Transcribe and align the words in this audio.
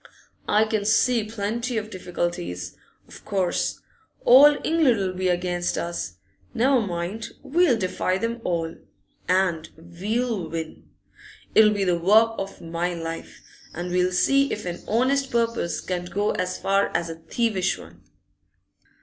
I 0.47 0.65
can 0.65 0.83
see 0.83 1.23
plenty 1.25 1.77
of 1.77 1.91
difficulties, 1.91 2.75
of 3.07 3.23
course. 3.23 3.81
All 4.25 4.57
England 4.63 4.99
'll 4.99 5.13
be 5.13 5.27
against 5.27 5.77
us. 5.77 6.15
Never 6.55 6.81
mind, 6.81 7.29
we'll 7.43 7.77
defy 7.77 8.17
them 8.17 8.41
all, 8.43 8.73
and 9.29 9.69
we'll 9.77 10.49
win. 10.49 10.89
It'll 11.53 11.69
be 11.69 11.83
the 11.83 11.99
work 11.99 12.33
of 12.39 12.61
my 12.61 12.95
life, 12.95 13.43
and 13.75 13.91
we'll 13.91 14.11
see 14.11 14.51
if 14.51 14.65
an 14.65 14.81
honest 14.87 15.29
purpose 15.29 15.81
can't 15.81 16.09
go 16.09 16.31
as 16.31 16.57
far 16.57 16.87
as 16.97 17.07
a 17.07 17.19
thievish 17.29 17.77
one. 17.77 18.01